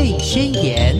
[0.00, 0.98] 贝宣言》。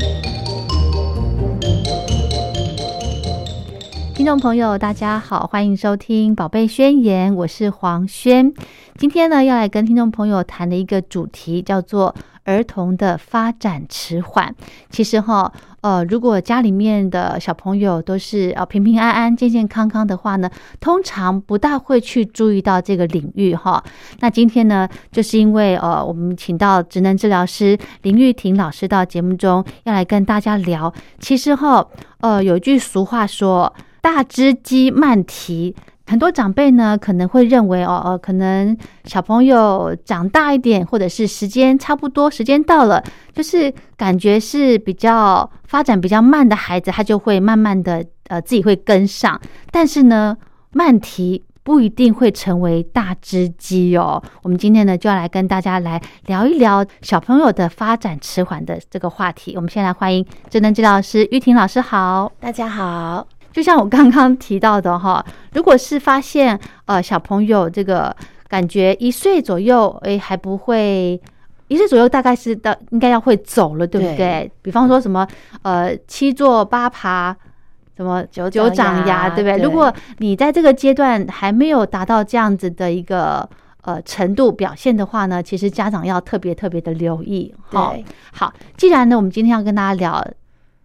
[4.14, 8.52] 听众朋友，大家好，欢迎收听《宝贝宣言》，我是黄轩。
[8.98, 14.54] 今天呢，要来跟听众朋友谈的一个主题叫做儿童的发展迟缓。
[14.90, 15.50] 其实哈，
[15.80, 23.82] 呃，如果家里面的小朋友都是呃平平安安、健健康康的话呢，通常不大会去注意到这个领域哈。
[24.20, 30.92] 那今天呢，就是因为呃，我们请到职能治疗师林玉婷老师到节目中，要来跟大家聊。
[31.18, 31.86] 其实哈，
[32.20, 33.72] 呃，有句俗话说。
[34.02, 35.76] 大只鸡慢啼，
[36.10, 43.00] 很多长辈呢可能会认为哦，呃，可能小朋友长大一点，或者是时间差不多，时间到了，
[43.32, 49.40] 就是感觉是比较发展比较慢的孩子，他就会慢慢的呃自己会跟上。
[49.70, 50.36] 但是呢，
[50.72, 54.20] 慢提不一定会成为大只鸡哦。
[54.42, 59.54] 我们今天呢就要来跟大家来聊一聊小朋友的发展迟缓的这个话题。
[59.54, 63.39] 我们先来欢迎智能治疗师玉婷老师，好，大家好。
[63.52, 68.14] 就像我刚刚提到的哈， 如果是发现呃小朋友这个
[68.48, 71.20] 感觉一岁左右，哎还不会，
[71.68, 74.50] 一岁左右大概是到应该要会走了，对不对？
[74.62, 75.26] 比方说什么
[75.62, 77.36] 呃七坐八爬，
[77.96, 79.62] 什么九九长牙，对不对？
[79.64, 83.48] 如果你在这个阶段还没有达到这样子的一个
[83.82, 87.52] 呃程度表现的话呢，其实家长要特别特别的留意。
[87.72, 87.96] 哦，
[88.32, 90.24] 好，既然呢，我们今天要跟大家聊。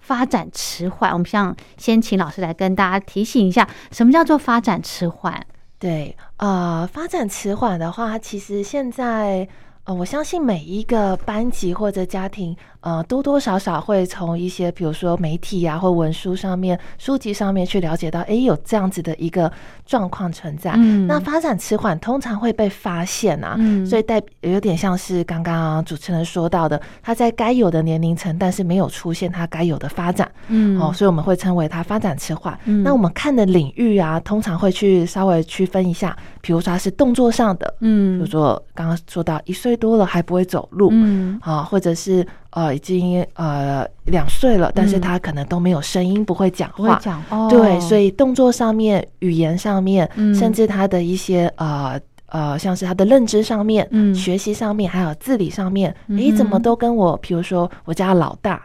[0.05, 5.41] 发展迟缓，我们想先请老师来跟大家提醒一下，什么叫做发展迟缓？
[5.79, 9.47] 对，呃，发展迟缓的话，其实现在。
[9.85, 19.51] 呃，我相信每一个班级或者家庭，呃，多多少少会从一些，比如说媒体啊，或文书上面、书籍上面去了解到，哎，有这样子的一个
[19.85, 20.71] 状况存在。
[20.75, 23.55] 嗯，那发展迟缓通常会被发现啊，
[23.87, 30.27] 所以代有点像是刚刚主持人说到的，他在该有的年龄层，但是没有出现他该有的发展。
[30.47, 32.59] 嗯，哦，所以我们会称为他发展迟缓。
[32.83, 39.74] 那我们看的领域啊，通常会去稍微区分一下，比如说他是动作上的，嗯，比如说刚刚说到一岁。
[39.75, 41.39] 多了还不会走路，嗯。
[41.41, 51.99] 啊，或者是呃已经呃两岁了，但是他可能都没有声音，不会讲话，讲对，所以动作上面、语言上面，甚至他的一些呃
[52.35, 58.61] 呃，像是他的认知上面、学习上面，还有自理上面，哎，怎么都跟我，比如说我家老大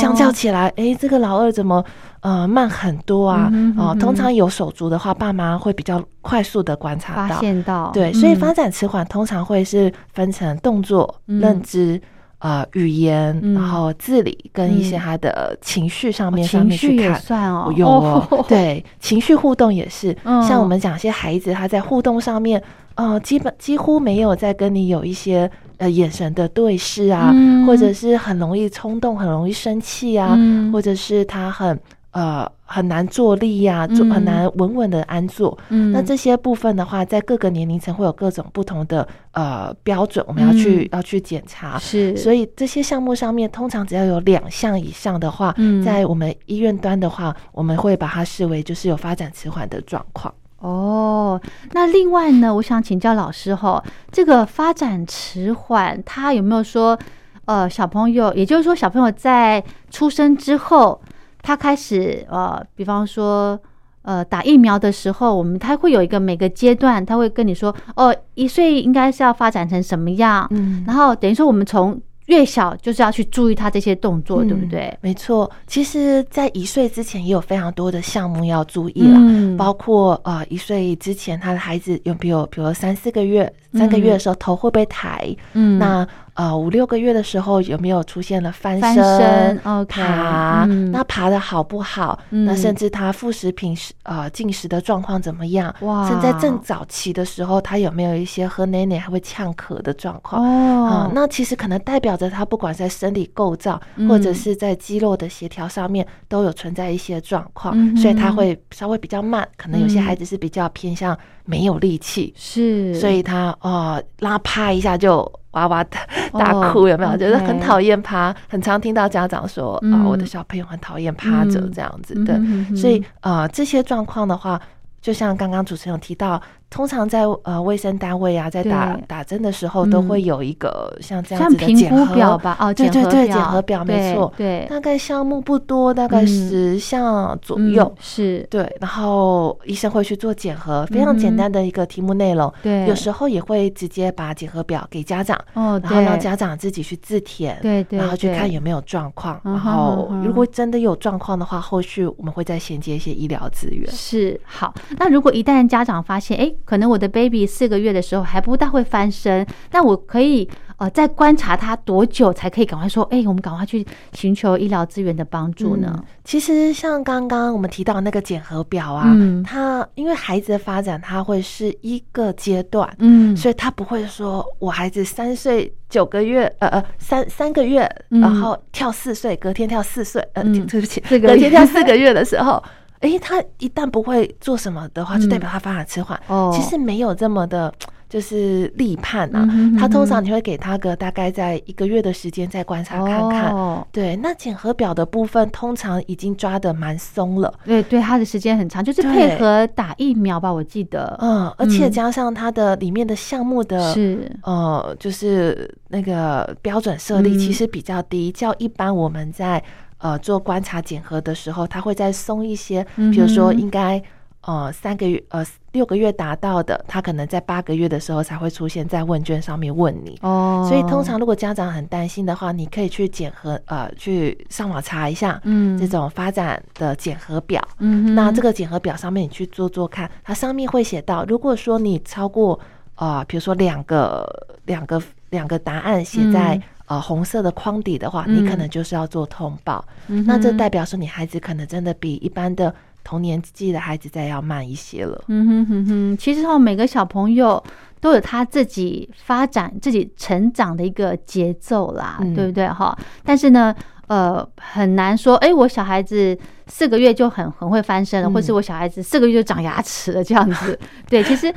[0.00, 1.84] 相较起来，哎，这个老二怎么？
[2.22, 3.50] 呃，慢很多啊！
[3.76, 12.00] 哦，通常有手足的话，爸妈会比较快速的观察到，发现到，对，所以发展迟缓通常会是分成动作、认知、
[12.42, 22.60] 呃，语言，然后自理跟一些他的情绪上面上面去看，算哦，有哦，对，情绪互动也是，像我们讲一些孩子他在互动上面，
[22.96, 27.32] 呃，基本几乎没有在跟你有一些呃眼神的对视啊，
[27.64, 30.36] 或者是很容易冲动，很容易生气啊，
[30.72, 31.78] 或者是他很。
[32.12, 35.58] 呃，很难坐立呀，坐很难稳稳的安坐。
[35.68, 41.78] 嗯，那这些部分的话，在各个年龄层会有各种不同的呃标准，我们要去要去检查。
[41.78, 50.32] 是，所以这些项目上面，通常只要有两项以上的话，在我们医院端的话，我们会把它视为就是有发展迟缓的状况。
[50.60, 51.38] 哦，
[51.72, 56.98] 那另外呢，我想请教老师哈，这个发展迟缓，他有没有说
[57.44, 60.98] 呃小朋友，也就是说小朋友在出生之后。
[61.42, 63.58] 他开始呃，比方说
[64.02, 74.96] 呃，打疫苗的时候，我们他会有一个每个阶段，他会跟你说，哦，一岁应该是要发展成什么样，嗯，然后等于说我们从越小就是要去注意他这些动作，对不对？
[75.02, 79.56] 没错，其实，在一岁之前也有非常多的项目要注意了，嗯。
[79.56, 86.06] 包括呃，一岁之前他的孩子有没有，比如三四个月、三个月的时候头会不会抬，嗯，那。
[86.34, 90.64] 呃，五六个月的时候有没有出现了翻身、爬？
[90.90, 92.18] 那爬的好不好？
[92.30, 95.74] 那甚至他副食品食呃进食的状况怎么样？
[95.80, 96.08] 哇！
[96.08, 100.42] 现在正早期的时候，他有没有一些喝奶奶还会呛咳的状况？
[100.42, 103.78] 哦，那其实可能代表着他不管在生理构造
[104.08, 109.46] 或者是在肌肉的协调上面都有存在一些状况，所以他会稍微比较慢。
[109.58, 115.30] 可能有些孩子是比较偏向没有力气，是，所以他哦拉啪一下就。
[115.52, 116.00] 哇哇大
[116.38, 117.16] 大哭有没有？
[117.16, 122.38] 觉得很讨厌趴，很常听到家长说啊，我的小朋友很讨厌趴着这样子的。
[122.76, 124.60] 所以呃，这些状况的话，
[125.00, 126.40] 就像刚刚主持人有提到，
[126.72, 132.56] 通常在呃卫生单位啊，在打打针的时候，嗯都会有一个像这样子的评估检核表吧？
[132.58, 136.26] 哦，对对对，检核表没错，对，大概项目不多，大概嗯。
[136.26, 137.94] 十项左嗯右。
[138.00, 142.52] 是，对，然后医生会去做检核，非常简单的一个题目内容。
[142.62, 149.38] 对，有时候也会直接把检核表给家长，哦，然后让家长自己去自填，对对，然后去看有没有状况。
[149.44, 153.90] 然后如果真的有状况的话，后续我们会再衔接一些医疗资源。
[153.92, 166.04] 是好，那如果一旦家长发现，哎，可能我的 baby 四个月的时候还不大会翻身，那我可以呃再观察他多久才可以赶快说，哎，我们赶快去寻求医疗资源的帮助呢嗯？
[166.24, 172.88] 其实像刚刚我们提到的那个检核表啊，嗯它因为孩子的发展，它会是一个阶段。
[172.98, 182.62] 嗯，所以他不会说，我孩子三岁九个月，呃呃，三三个月，嗯然后跳四岁，隔天跳四岁，呃，嗯对不起，隔天跳四个月的时候，
[183.02, 186.18] 诶，他一旦不会做什么的话，就代嗯表他发展迟缓。
[186.28, 187.72] 哦，其实没有这么的，
[188.08, 189.46] 就是立判啊。
[189.50, 189.76] 嗯。
[189.76, 193.52] 他通常你会给他个大概在一个月的时间再观察看看。
[193.52, 193.86] 哦。
[193.90, 197.52] 对，那检核表的部分通常已经抓的蛮松了。
[197.64, 201.90] 对对，他的时间很长，就是配合打疫苗吧，我记得，嗯，而且嗯。
[201.90, 207.38] 加上它的里面的项目的是，呃，就是那个标准设立嗯。
[207.38, 209.60] 其实比较低，较一般我们在
[210.02, 214.02] 呃做观察检核的时候，他会再松一些，比如说应该
[214.42, 220.18] 呃三个月呃六个月达到的，他可能在八个月的时候才会出现在问卷上面问你。
[220.22, 227.62] 哦，所以通常如果家长很担心的话，你可以去检核呃去上网查一下，嗯这种发展的检核表。
[227.78, 232.58] 嗯，那这个检核表上面你去做做看，它上面会写到，如果说你超过
[232.96, 234.28] 呃，比如说两个
[234.66, 235.00] 两个
[235.30, 239.84] 两个答案写在、嗯呃红色的框底的话，嗯你可能就是要做通报。
[240.08, 245.24] 嗯那这代表说你孩子可能真的比一般的同年纪的孩子再要慢一些了。
[245.28, 247.62] 嗯哼哼哼，其实哦，每个小朋友
[248.00, 252.96] 都有他自己发展、自己成长的一个节奏啦，嗯对不对哈？
[253.24, 253.74] 但是呢，
[254.08, 260.78] 呃，很难说，哎，我小孩子四个月就很很会翻身了，嗯或是我小孩子四个月就长牙齿了这样子。
[261.08, 261.54] 对，其实嗯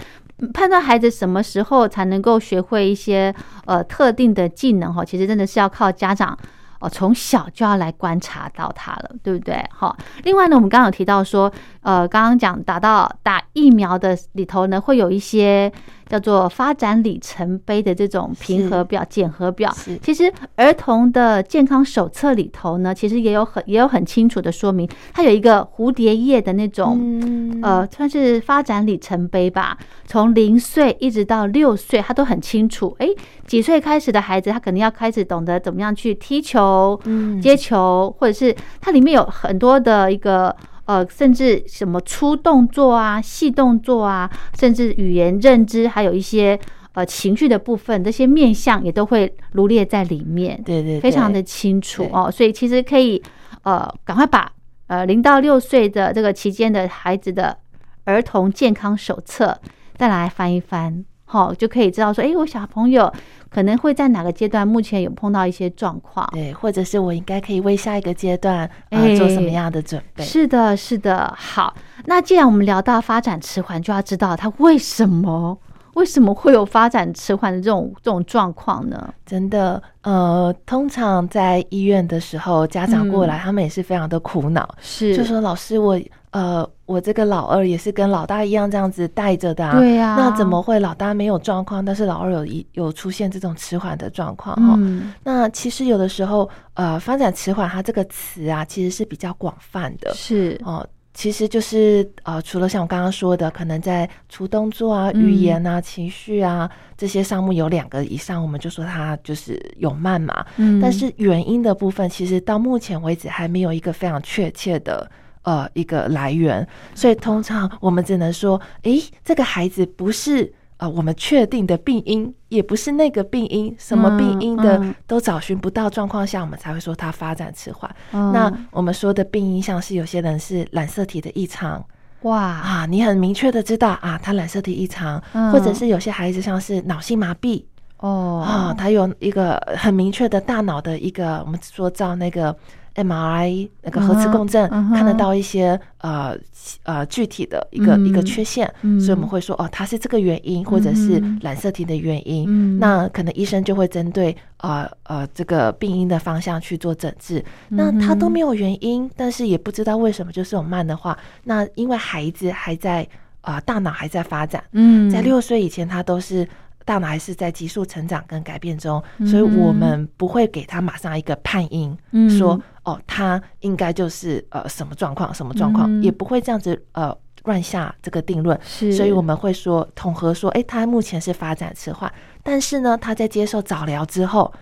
[0.53, 3.33] 判断孩子什么时候才能够学会一些
[3.65, 6.37] 呃特定的技能哈，其实真的是要靠家长。
[6.81, 9.63] 哦，从小就要来观察到他了，对不对？
[9.71, 11.49] 好，另外呢，我们刚刚有提到说，
[11.81, 15.71] 呃，刚刚讲打到打疫苗的里头呢，会有一些
[16.07, 19.73] 叫做发展里程碑的这种评核表、检核表。
[20.01, 26.97] 其实儿童的健康手册里头呢，其实也有很也有很清楚的说明，它有一个蝴蝶叶的那种。
[27.01, 29.77] 嗯呃，算是发展里程碑吧。
[30.05, 32.95] 从零岁一直到六岁，他都很清楚。
[32.99, 33.09] 诶，
[33.47, 40.55] 几岁开始的孩子，他肯定要开始懂得怎么样去踢球、嗯接球，或者是它里面有很多的一个
[40.85, 46.59] 呃，甚至什么粗动作啊、细动作啊，甚至语言认知，还有一些
[46.93, 50.61] 呃情绪的部分，这些面相也都会罗列在里面。
[50.63, 53.21] 对对，非常的清楚哦，所以其实可以
[53.63, 54.51] 呃赶快把
[54.87, 57.57] 呃零到六岁的这个期间的孩子的
[58.03, 59.59] 儿童健康手册
[59.95, 63.11] 再来翻一翻，好、就可以知道说，诶，我小朋友
[63.55, 66.29] 可能会在哪个阶段目前有碰到一些状况。
[66.33, 70.21] 对，或者是我应该可以为下一个阶段呃、哎做什么样的准备？
[70.25, 71.33] 是的，是的。
[71.37, 71.73] 好，
[72.03, 75.57] 那既然我们聊到发展迟缓，就要知道他为什么
[75.93, 79.13] 为什么会有发展迟缓的这种这种状况呢？
[79.25, 85.97] 真的，呃，通常在医院的时候，家长过嗯来，他们也是非常的苦恼，是，就说老师，我
[86.35, 94.75] 呃，我这个老二也是跟老大一样这样子带着的、啊，对呀、那怎么会老大没有状况，但是老二有一有出现这种迟缓的状况哈？
[94.77, 100.85] 嗯那其实有的时候，呃，发展迟缓它这个词啊，其实是比较广泛的是哦。
[101.13, 110.45] 其实就是呃，除了像我刚刚说的，可能在除动作啊、嗯语言啊、情绪啊这些项目有两个以上，我们就说它就是有慢嘛。
[110.57, 115.09] 嗯，但是原因的部分，其实到目前为止还没有一个非常确切的
[115.45, 127.89] 呃一个来源，所以通常我们只能说，诶，这个孩子不是呃我们确定的病因，也不是那个病因，什么病因的都找寻不到状况下，我们才会说他发展迟缓。
[128.11, 128.31] 嗯。
[128.33, 131.83] 那我们说的病因，像是有些人是染色体的异常。
[132.23, 135.51] 哇，啊，你很明确的知道啊，他染色体异常，嗯。
[135.51, 137.63] 或者是有些孩子像是脑性麻痹。
[137.99, 138.43] 哦。
[138.43, 142.55] 啊，他有一个很明确的大脑的一个，我们说照那个
[142.95, 146.35] MRI 那个核磁共振，看得到一些呃
[146.83, 152.45] 呃具体的一个、一个嗯缺陷，嗯所以我们会说哦，它是这个原因，或者是嗯染色体的原因。
[152.47, 157.43] 嗯那可能医生就会针对呃呃这个病因的方向去做诊治。
[157.69, 163.07] 那他都没有原因，但是也不知道为什么就是有慢的话，那因为孩子还在。
[163.45, 166.47] 啊、大脑还在发展，嗯，在六岁以前，他都是
[166.85, 169.27] 大脑还是在急速成长跟改变中，嗯。
[169.27, 172.29] 所以我们不会给他马上一个判音，嗯。
[172.29, 176.03] 说哦，他应该就是呃什么状况，什么状况，嗯。
[176.03, 177.13] 也不会这样子呃
[177.43, 178.57] 乱下这个定论。
[178.63, 182.11] 是，所以我们会说统合说，诶，他目前是发展迟缓，
[182.43, 184.53] 但是呢，他在接受早疗之后，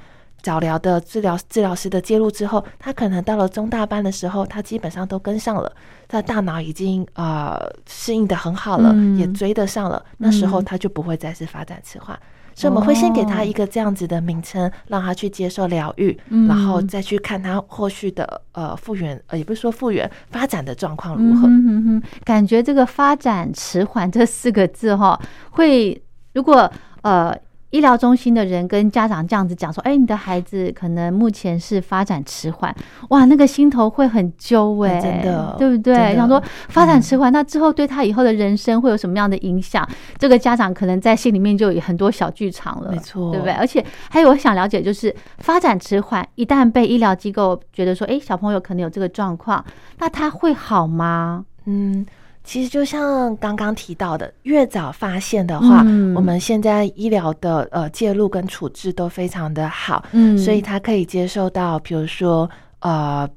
[0.44, 5.72] 早疗的治疗治疗师的介入之后，他可能到了中大班的时候，他基本上都跟上了，
[6.08, 7.58] 他的大脑已经呃
[7.88, 12.20] 适应的很好了，嗯也追得上了，那时候嗯他就不会再是发展迟缓。
[12.56, 21.48] 所以我们会先给他哦一个这样子的名称，让他去接受疗愈，嗯然后再去看他后续的呃复原，呃也不是说复原发展的状况如嗯何。
[21.48, 25.20] 哼哼哼，感觉这个发展迟缓这四个字哈，
[25.52, 26.70] 会如果
[27.02, 27.34] 呃。
[27.74, 32.74] 医疗中心的人跟家长这样子讲说：“哎，你的孩子可能目前是发展迟缓，
[33.10, 36.16] 哇，那个心头会很揪哎、哎真的对不对？
[36.16, 39.88] 想说发展迟缓，那之后对他以后的人生会有什么样的影响？
[40.20, 43.54] 这个家长可能在心里面就有很多小剧场了，没错对不对？
[43.54, 49.66] 而且还有我想了解，就是发展迟缓，一旦被医疗机构觉得说，哎，小朋友可能有这个状况，
[49.98, 51.44] 那他会好吗？
[51.66, 52.06] 嗯，
[52.44, 56.14] 其实就像刚刚提到的，越早发现的话，嗯。
[56.14, 60.38] 我们现在医疗的呃介入跟处置都非常的好，嗯。
[60.38, 63.28] 所以他可以接受到，比如说呃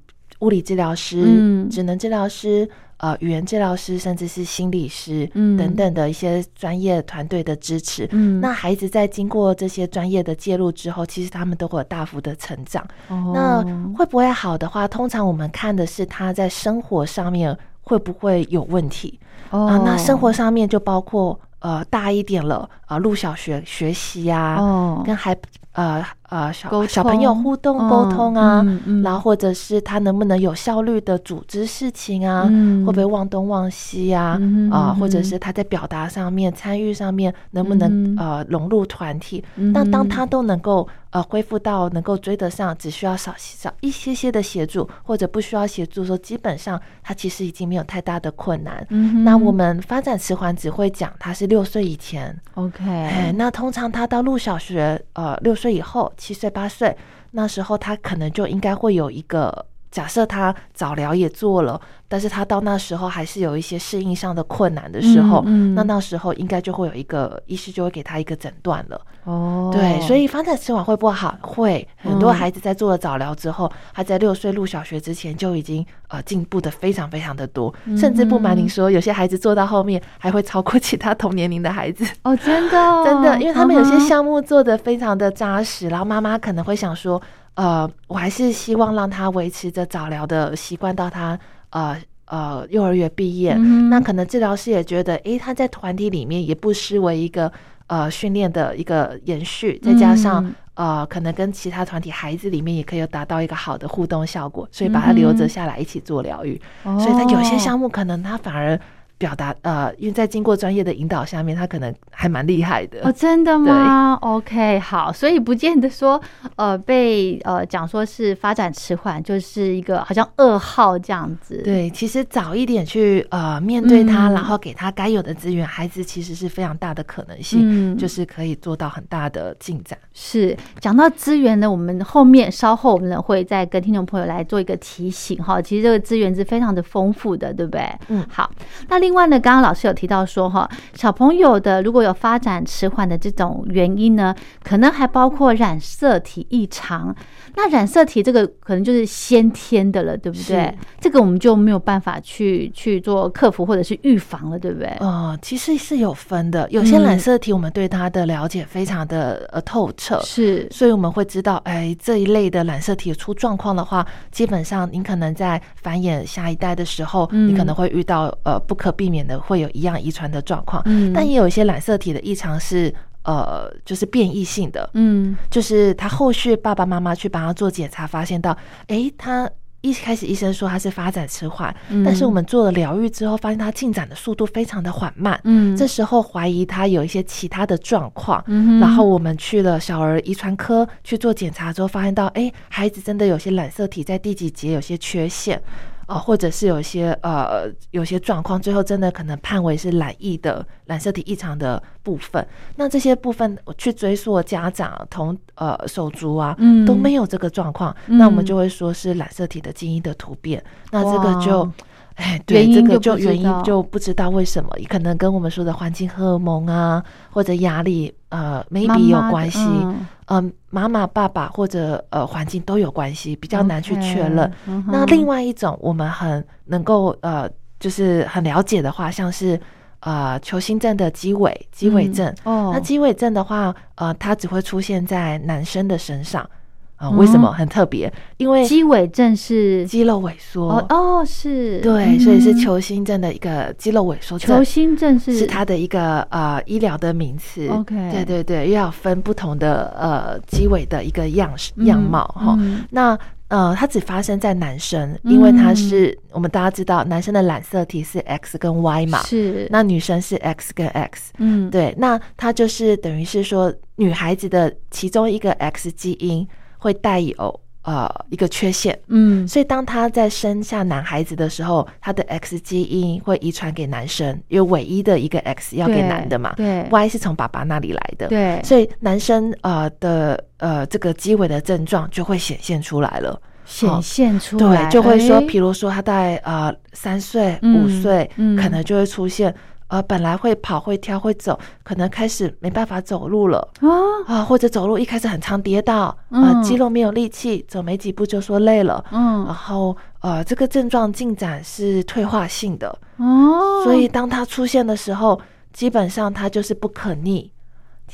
[0.40, 1.70] 物理治疗师、嗯。
[1.70, 2.68] 职能治疗师。
[2.98, 5.54] 呃，语言治疗师甚至是心理师、嗯。
[5.54, 8.40] 等等的一些专业团队的支持，嗯。
[8.40, 12.82] 那孩子在经过这些专业的介入之后，其实他们都会有大幅的成长。
[13.08, 13.32] 哦。
[13.34, 17.54] 那会不会好的话，通常我们看的是他在生活上面
[17.86, 19.18] 会不会有问题？
[19.50, 19.82] 哦啊？
[19.84, 25.02] 那生活上面就包括呃大一点了啊，入小学学习啊，哦。
[25.06, 25.36] 跟孩
[25.72, 29.02] 呃呃小小朋友互动嗯沟通啊，嗯嗯。
[29.02, 32.84] 然后或者是他能不能有效率的组织事情啊，嗯。
[32.84, 34.36] 会不会忘东忘西啊？
[34.40, 39.44] 嗯哼啊、或者是他在表达上面、参与上面能不能、呃融入团体？
[39.56, 48.86] 嗯那当他都能够呃恢复到能够追得上，只需要少少一些些的协助，或者不需要协助的时候，基本上他其实已经没有太大的困难。
[49.24, 56.94] 那我们发展迟缓只会讲他是六岁以前，OK，哎，那通常他到入小学，呃，六岁以后，七岁八岁，
[57.30, 59.64] 那时候他可能就应该会有一个。
[59.90, 69.00] 假设他早疗也做了，但是他到那时候还是有一些适应上的困难的时候，嗯嗯那那时候应该就会有一个医师就会给他一个诊断了。
[69.24, 71.36] 哦，对，所以发展迟缓会不会好？
[71.40, 82.04] 会，很多嗯孩子在做了早疗之后，他在六岁入小学之前就已经呃进步的非常非常的多，甚至不瞒您说，有些孩子做到后面还会超过其他同年龄的孩子。
[82.22, 87.20] 哦，真的哦、 真的，因为他们有些项目做的非常的扎实，然后妈妈可能会想说，
[87.56, 91.38] 呃，我还是希望让他维持着早疗的习惯到他
[91.70, 91.96] 呃
[92.26, 93.54] 呃幼儿园毕业。
[93.58, 97.52] 嗯那可能治疗师也觉得，诶，他在团体里面也不失为一个
[97.88, 100.44] 呃训练的一个延续，再加上。
[100.44, 106.60] 嗯呃，可能跟其他团体孩子里面也可以有达到一个好的互动效果，所以把他留着下来一起做疗愈。
[106.82, 108.78] 哦所以他有些项目可能他反而
[109.18, 113.00] 表达呃，因为在经过专业的引导下面，他可能还蛮厉害的。
[113.02, 116.20] 哦，真的吗？OK，好，所以不见得说，
[116.56, 129.98] 呃，被呃讲说是发展迟缓，就是一个好像噩耗这样子。，对，其实早一点去呃面对他，嗯然后给他该有的资源，孩子其实是非常大的可能性，嗯就是可以做到很大的进展。
[130.12, 135.60] 是讲到资源呢，我们后面稍后我们呢会再跟听众朋友来做一个提醒哈。
[135.62, 137.82] 其实这个资源是非常的丰富的，对不对？
[138.08, 138.50] 嗯好。
[138.88, 144.34] 那另外呢，刚刚老师有提到说哈，小朋友的如果有发展迟缓的这种原因呢，
[144.64, 147.14] 可能还包括染色体异常。
[147.54, 150.76] 那染色体这个可能就是先天的了，对不对？
[151.00, 154.88] 这个我们就没有办法去去做克服或者是预防了，对不对？
[154.98, 171.12] 呃，其实是有分的，有些嗯染色体我们对它的了解非常的呃透彻，是，所以我们会知道，哎，这一类的染色体出状况的话，基本上您可能在繁衍下一代的时候，嗯你可能会遇到呃不可避免的会有一样遗传的状况，嗯。
[171.12, 172.92] 但也有一些染色体的异常是
[173.24, 175.36] 呃就是变异性的，嗯。
[175.50, 178.56] 就是他后续爸爸妈妈去帮他做检查，发现到，
[178.88, 179.48] 哎，他
[179.82, 182.02] 一开始医生说他是发展迟缓，嗯。
[182.02, 185.76] 但是我们做了疗愈之后，发现他进展的速度非常的缓慢，嗯。
[185.76, 195.62] 这时候怀疑他有一些其他的状况，嗯然后我们去了小儿遗传科去做检查之后，发现到，哎，孩子真的有些染色体在第几节有些缺陷。
[196.06, 202.46] 呃，或者是有一些呃有些状况，最后真的可能判为是染疫的染色体异常的部分。
[202.76, 210.62] 那这些部分我去追溯家长同呃手足啊，嗯都没有这个状况，嗯那我们就会说是染色体的基因的突变。
[210.92, 211.72] 那这个就哇
[212.16, 219.60] 哎，对，这个就原因就不知道为什么，可能跟我们说的环境荷尔蒙啊，或者压力，呃，maybe 有关系。
[219.60, 224.50] 嗯嗯，妈妈、爸爸或者呃环境都有关系，比较难去确认。
[224.88, 229.60] 那另外一种我们很能够呃，就是很了解的话，像是
[230.00, 232.26] 呃球星症的鸡尾鸡尾症。
[232.44, 236.48] 嗯哦，那鸡尾症的话，呃，它只会出现在男生的身上
[236.96, 238.12] 啊、为什么嗯很特别？
[238.38, 240.70] 因为肌尾症是肌肉萎缩。
[240.70, 244.64] 哦哦是，对，所以是嗯球星症的一个肌肉萎缩球症。
[244.64, 261.32] 星症是是它的一个呃医疗的名词 OK 对对对，又要分不同的呃肌尾的一个样式样貌哈、嗯那呃，它只发生在男生，因为它嗯是、我们大家知道，男生的染色体是 X 跟 Y 嘛，是那女生是 X 跟 X。
[261.38, 266.44] 嗯对，那它就是等于是说，女孩子的其中一个 X 基因
[266.86, 269.46] 会带有呃一个缺陷，嗯。
[269.46, 278.60] 所以当他在生下男孩子的时候，他的 X 基因会遗传给男生，因为唯一的一个 X 要给男的嘛对，Y 是从爸爸那里来的，对。
[278.62, 283.40] 所以男生呃的呃这个鸡尾的症状就会显现出来了。
[283.64, 288.56] 显现出来对，就会说，哎比如说他在呃三岁、嗯五岁，嗯。
[288.56, 289.52] 可能就会出现
[289.88, 293.88] 呃本来会跑、会跳、会走，可能开始没办法走路了啊
[294.26, 302.88] 啊、或者走路一开始很常跌倒，嗯呃肌肉没有力气，走没几步就说累了，嗯然嗯后呃这个症状进展是退化性的，
[303.18, 305.40] 哦，所以当它出现的时候，
[305.72, 307.52] 基本上它就是不可逆。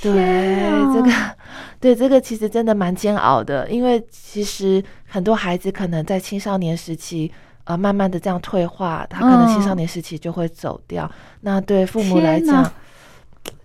[0.00, 0.10] 对
[0.94, 1.10] 这个，
[1.78, 7.30] 对这个其实真的蛮煎熬的，因为其实很多孩子可能在青少年时期，
[7.64, 11.10] 呃，慢慢的这样退化，他可能青少年时期就会走掉。
[11.40, 12.68] 那对父母来讲，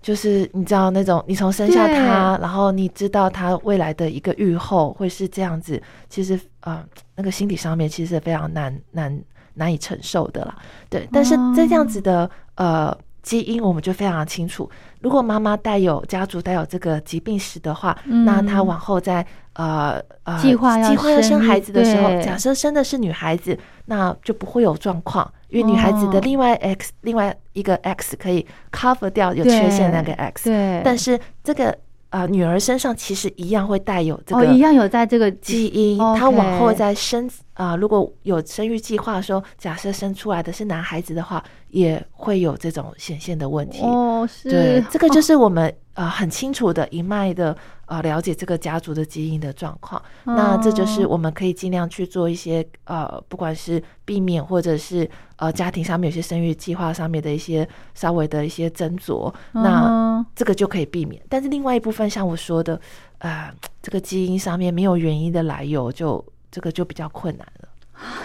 [0.02, 6.84] 就是你知道那种，你从生下他，然后你知道他未来的一个预后会是这样子，其实呃，
[7.16, 9.22] 那个心理上面其实是非常难难
[9.56, 10.56] 难以承受的啦。
[10.90, 14.70] 对，但是这样子的呃基因，我们就非常清楚。
[15.02, 19.26] 如果妈妈带有家族带有这个疾病史的话，嗯那她往后在
[19.58, 26.22] 呃呃计划要计划要生生孩子的时候，假设生的是女孩子，那就不会有状况，因为女孩子的哦。
[26.24, 31.76] 另外 X、另外一个 X 可以 cover 掉有缺陷的那个 X，对，但是这个
[32.12, 43.82] 呃女儿身上其实一样会带有这哦，个一样有在这个基因，她往后再生啊、如果有生育计划的时候，假设生出来的是男孩子的话，也会有这种显现的问题。
[43.82, 50.00] 哦，是对，这个就是我们呃很清楚的一脉的呃了解这个家族的基因的状况。
[50.24, 61.20] 那这就是哦我们可以尽量去做一些呃，不管是避免或者是呃家庭上面有些生育计划上面的一些稍微的一些斟酌，那嗯这个就可以避免。
[61.28, 62.80] 但是另外一部分，像我说的，
[63.18, 66.24] 呃，这个基因上面没有原因的来由，就
[66.58, 67.70] 这个就比较困难了。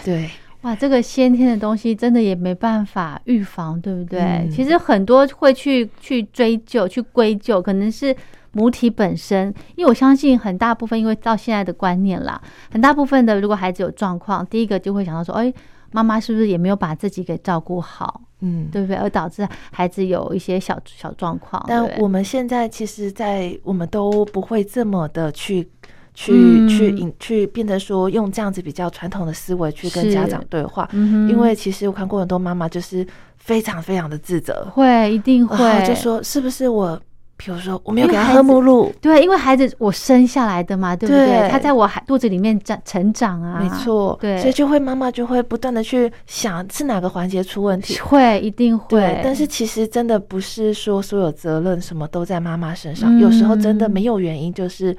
[0.03, 0.31] 对，
[0.63, 4.21] 哇，这个先天的东西真的也没办法预防，对不对？
[4.23, 8.17] 嗯其实很多会去去追究、去归咎，可能是
[8.53, 12.41] 母体本身，因为我相信很大部分，因为到现在的观念啦，
[12.71, 15.53] 很大部分的如果孩子有状况，第一个就会想到说，哎，
[15.91, 18.97] 妈妈是不是也没有把自己给照顾好，嗯，对不对？
[18.97, 21.63] 而导致孩子有一些小小状况。
[21.69, 25.69] 但我们现在其实，在我们都不会这么的去。
[26.15, 26.69] 去嗯。
[26.69, 33.07] 去引去变得说用这样子比较传统的思维去跟家长对话，嗯因为其实我看过很多妈妈就是
[33.39, 36.99] 非常非常的自责，会一定会就说是不是我，
[37.37, 41.27] 比如说我没有给他喝母乳，对，因为孩子我生下来的嘛，对不对？
[41.27, 44.39] 对他在我孩肚子里面长成长啊，没错，对。
[44.39, 53.91] 所以就会妈妈就会不断的去想是哪个环节出问题，会一定会，对，但是其实真的不是说所有责任什么都在妈妈身上，有时候真的嗯。
[53.91, 54.97] 没有原因，就是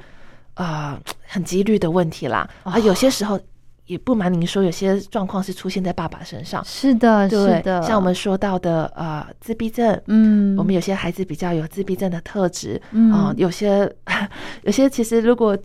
[0.54, 2.48] 呃很几率的问题啦。
[2.62, 3.38] 啊，有些时候
[3.86, 6.64] 也不瞒您说，有些状况是出现在爸爸身上。
[6.64, 13.90] 是的，是对，的，像我们说到的呃自闭症，嗯，我们有些孩子比较有自闭症的特质，嗯啊、有些
[14.62, 15.56] 有些其实如果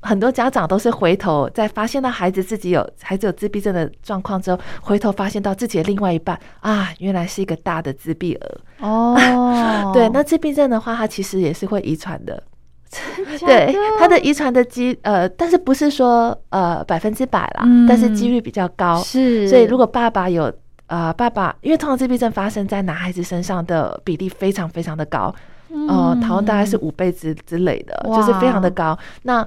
[0.00, 8.60] 很多家长都是回头在发现到孩子自己有孩子有自闭症的状况之后，回头发现到自己的另外一半啊，原来是一个大的自闭儿。
[8.80, 12.40] 哦， 对，那自闭症的话，它其实也是会遗传的。
[13.38, 17.86] 假对的，它的遗传的机呃，但是不是说呃百分之百啦，嗯。
[17.86, 18.96] 但是几率比较高。
[19.02, 20.52] 是，所以如果爸爸有
[20.86, 25.34] 呃爸爸，因为通常自闭症发生在男孩子身上的比例非常非常的高，
[25.70, 26.22] 呃，嗯。
[26.22, 28.98] 好像大概是五倍之之类的，就是非常的高。
[29.22, 29.46] 那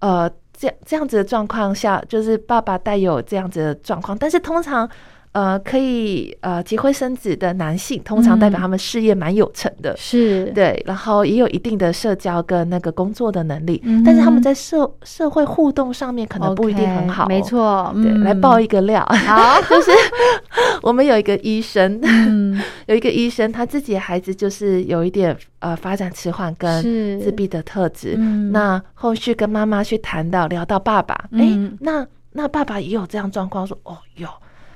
[0.00, 4.88] 呃，这样这样子的状况下，就是爸爸带有这样子的状况，但是通常
[5.32, 8.62] 呃可以呃结婚生子的男性，通常代表嗯。
[8.62, 9.96] 他们事业蛮有成的。
[9.96, 17.40] 是，对，然后也有一定的社交跟那个工作的能力，嗯但是他们在社社会互动上面可能不一定很好、没。
[17.42, 18.22] 错，对，嗯。
[18.22, 19.90] 来爆一个料，好， 就是
[20.82, 26.82] 我们有一个医生，嗯， 有一个医生，他自己的孩子就是有一点呃发展迟缓跟
[27.20, 28.14] 自闭的特质。
[28.18, 28.52] 嗯。
[28.52, 34.28] 那后续跟妈妈去谈到聊到爸爸，哎、嗯那那爸爸也有这样状况，说哦有，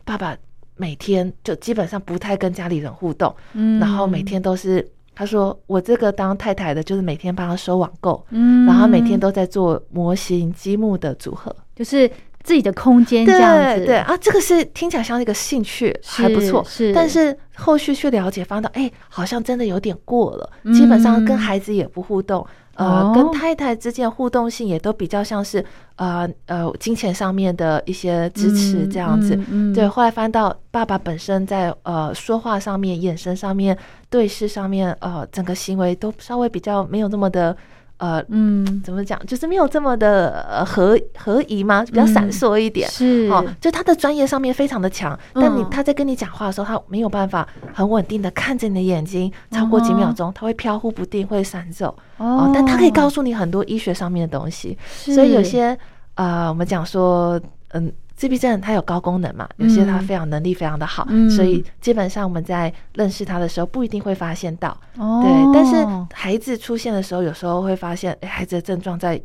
[0.04, 0.36] 爸爸
[0.76, 11.54] 每天就基本上不太跟家里人互动，嗯然后每天都是他说我这个当太太的，就是每天帮他收网购，嗯，然后每天都在做模型积木的组合。
[11.74, 12.10] 就是
[12.42, 16.64] 自己的空间这样子，对对啊，这个是听起来像一个兴趣，还不错。
[16.66, 20.50] 是但是后续去了解，发现到哎，好像真的有点过了。
[20.62, 25.64] 嗯基本上跟孩子也不互动，呃，哦跟太太之间互动性也都比较像是
[25.96, 29.34] 呃呃金钱上面的一些支持这样子。
[29.34, 33.76] 嗯嗯嗯对，后来翻到爸爸本身在呃说话上面、眼神上面、
[34.10, 37.56] 对视上面，呃，整个行为都稍微比较没有那么的
[37.98, 41.82] 呃嗯，怎么讲，就是没有这么的呃合合宜吗？
[41.84, 42.88] 比较闪烁一点。
[42.90, 51.96] 是哦，就他的专业上面非常的强，但你嗯他在跟你讲话的时候，他没有办法很稳定的看着你的眼睛，超过几秒钟，他会飘忽不定，会闪走。
[52.18, 55.78] 哦，但他可以告诉你很多医学上面的东西，所以有些
[56.16, 57.40] 呃，我们讲说，
[57.72, 57.92] 嗯。
[58.16, 69.20] 自闭症它有高功能嘛，有些它嗯非常能力非常的好，嗯所以基本上我们在认识他的时候不一定会发现到，哦，对，但是孩子出现的时候，有时候会发现，哎，孩子的症状在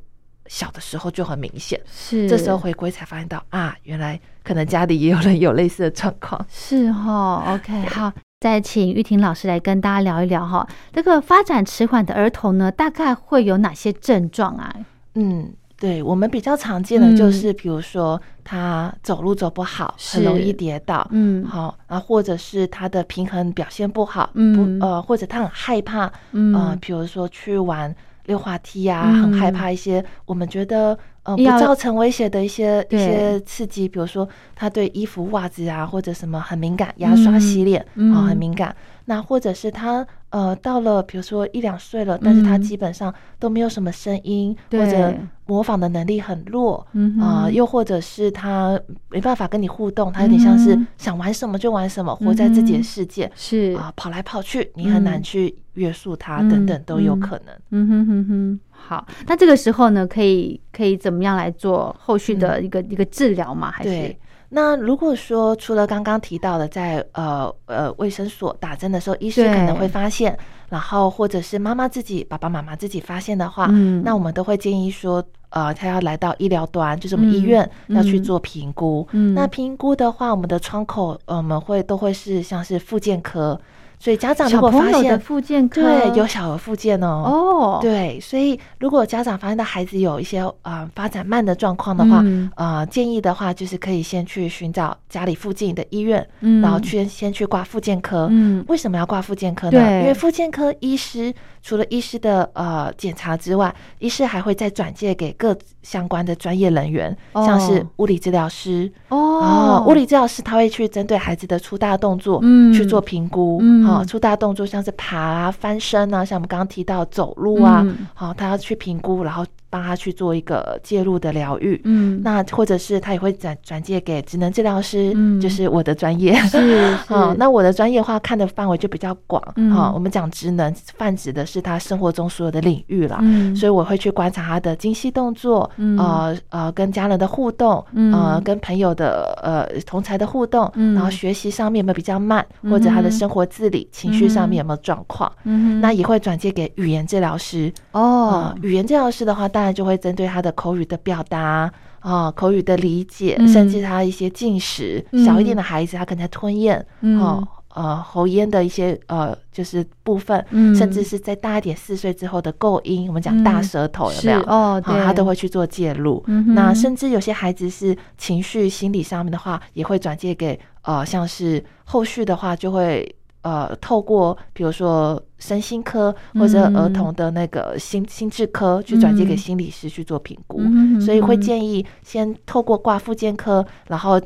[0.47, 6.45] 小的时候就很明显，是这时候回归才发现到啊，原来可能家里也有人有类似的状况。
[6.49, 8.11] 是哈，OK， 好。
[8.41, 14.75] 再请玉婷老师来跟大家聊一聊哈，这个发展迟缓的儿童呢，大概会有哪些症状啊？
[15.13, 24.79] 嗯，对，我们比较常见的就是，比如说他走路走不好，很容易跌倒，嗯，好，啊或者是他的平衡表现不好，嗯。
[24.79, 26.53] 不呃，或者他很害怕，嗯。
[26.53, 27.93] 呃，比如说去玩
[28.27, 38.75] 溜滑梯啊，嗯很害怕一些我们觉得呃不造成威胁的一些一些刺激，比如说他对衣服、袜子啊或者什么很敏感，牙刷、嗯洗脸啊、嗯很敏感。
[39.05, 42.61] 那或者是他呃到了比如说一两岁了，但是他嗯。
[42.61, 45.13] 基本上都没有什么声音，或者
[45.45, 47.53] 模仿的能力很弱，嗯啊、哼。
[47.53, 53.31] 又或者是他没办法跟你互动，他有点像是嗯想玩什么就玩什么，活在自己的世界。
[53.35, 53.75] 是。
[53.77, 55.23] 啊、跑来跑去，你很难嗯。
[55.23, 57.55] 去约束他，嗯等等都有嗯可能。
[57.71, 63.71] 嗯哼哼哼，好，那这个时候呢，可以可以怎么样来做后续的一个、一个治疗吗？
[63.71, 63.89] 还是？
[63.89, 64.19] 对，
[64.53, 70.37] 那如果说除了刚刚提到的在呃呃卫生所打针的时候，医师可能会发现，
[70.67, 78.23] 然后或者是妈妈自己爸爸妈妈自己发现的话，嗯那我们都会建议说，呃，他要来到医疗端，就是我们医嗯院要去嗯。
[78.23, 79.07] 做评估。
[79.11, 79.33] 嗯。
[79.33, 83.57] 那评估的话，我们的窗口呃我们会都会是像是复健科，
[84.01, 85.21] 所以家长如果发现
[85.69, 87.07] 对有小儿复健哦。
[87.07, 98.27] 哦，对，所以如果家长发现到孩子有一些呃发展慢的状况的话，嗯呃，建议的话就是可以先去寻找家里附近的医院，嗯然后去先去挂附健科。
[98.31, 100.01] 嗯为什么要挂附健科呢？
[100.01, 108.91] 因为附健科医师除了医师的呃检查之外，医师还会再转介给各相关的专业人员，哦像是物理治疗师。
[109.09, 113.59] 哦，物理治疗师他会去针对孩子的粗大动作，嗯去做评估。
[113.61, 118.07] 嗯好、出大动作像是爬啊、翻身啊，像我们刚刚提到走路啊，嗯。
[118.13, 121.81] 好、他要去评估，然后帮他去做一个介入的疗愈。
[121.85, 125.41] 嗯，那或者是他也会转转介给职能治疗师，嗯。
[125.41, 126.35] 就是我的专业。
[126.49, 129.41] 是 哦，那我的专业的话看的范围就比较广。
[129.55, 129.71] 嗯。
[129.71, 133.17] 好、我们讲职能，泛指的是他生活中所有的领域了。
[133.21, 133.55] 嗯。
[133.55, 135.97] 所以我会去观察他的精细动作，嗯。
[135.97, 138.13] 呃呃，跟家人的互动，嗯。
[138.13, 140.93] 呃，跟朋友的呃同才的互动，嗯。
[140.93, 147.71] 然后学习上面有没有比较慢，或者他的生活自理、情绪上面有没有状况，嗯那也会转介给语言治疗师。
[147.93, 148.01] 哦。
[148.31, 151.71] 呃，语言治疗师的话，当然就会针对他的口语的表达。
[151.99, 164.39] 啊、口语的理解，嗯甚至他一些进食，嗯小一点的孩子，他可能在吞咽，嗯哦，呃，喉咽的一些呃，就是部分，嗯甚至是再大一点，四岁之后的构音，我们讲大嗯舌头有没有？
[164.47, 166.23] 哦，对，啊，他都会去做介入。
[166.25, 173.07] 嗯那甚至有些孩子是情绪、心理上面的话，也会转介给呃，像是后续的话就会
[173.41, 180.59] 呃，透过比如说身心科或者儿嗯童的那个心心智科去转接给嗯心理师去做评估。
[180.61, 184.21] 嗯所以会建议先透过挂复健科，然后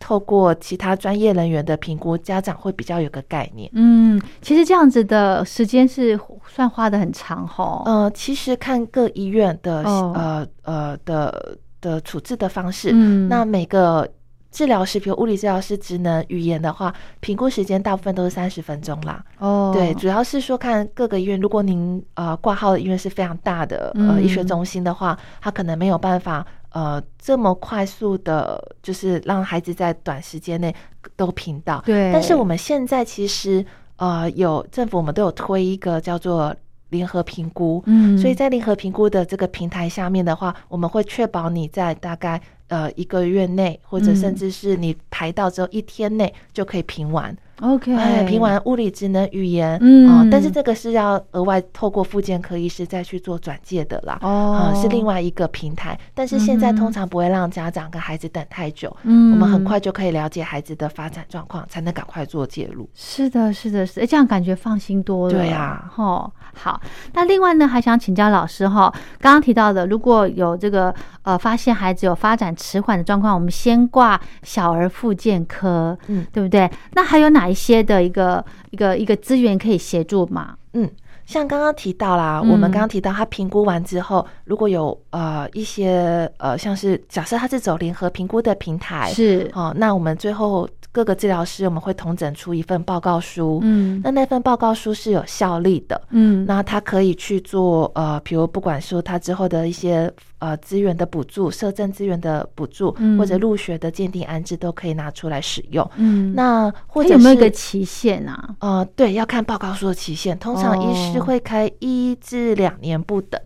[0.00, 3.70] 透过其他专业人员的评估，家长会比较有个概念。
[3.72, 7.82] 嗯，其实这样子的时间是算花的很长哈。
[7.86, 14.06] 呃，其实看各医院的、哦呃呃的的处置的方式，嗯那每个
[14.54, 19.22] 治疗师，比如物理治疗师、职能、语言的话，评估时间大部分都是三十分钟啦。
[19.40, 24.22] 哦，对，主要是说看各个医院，如果您呃挂号的医院是非常大的呃嗯。
[24.22, 30.72] 医学中心的话，他可能没有办法呃这么快速的，就是让孩子在短时间内
[31.16, 31.82] 都评到。
[31.84, 36.54] 对，但是我们现在其实呃有政府我们都有推一个叫做
[36.90, 47.36] 联合评估，嗯，所以在联合评估的这个平台下面的话，我们会确保你在大概呃一个月内，或者甚至是你排到之后一天内就可以评完。
[47.60, 54.18] OK，哎，评完物理、职能、语言，嗯哦但是这个是要额外透过复健科医师再去做转介的啦。
[54.22, 62.90] 哦啊，是另外一个平台，但是现在通常不会让家长跟孩子等太久，嗯我们很快就可以了解孩子的发展状况，才能赶快做介入。
[62.92, 65.34] 是的，是的，是这样感觉放心多了。
[65.34, 66.80] 对啊吼，好。
[67.12, 76.26] 那另外呢，还想请教老师哈，刚刚提到的，如果有这个呃发现孩子有发展迟缓的状况，我们先挂小儿复健科，嗯。
[76.32, 76.68] 对不对？
[76.94, 80.56] 那还有哪一些的一个一个一个资源可以协助嘛？
[80.72, 80.90] 嗯，
[81.26, 82.50] 像刚刚提到啦，嗯。
[82.50, 94.00] 我们刚刚提到他评估完之后，如果有呃一些呃像是假设他是走联合评估的平台，是，哦，那我们最后各个治疗师我们会统整出一份报告书，嗯。
[94.02, 100.12] 那那份报告书是有效力的，嗯，那他可以去做呃，比如不管说他之后的一些
[100.44, 105.88] 呃资源的补助、社政资源的补助，嗯或者入学的鉴定安置都可以拿出来使用。
[105.96, 108.54] 嗯，那或者它有没有一个期限啊？
[108.58, 113.40] 呃，对，要看报告书的期限，通常医师哦会开一至两年不等，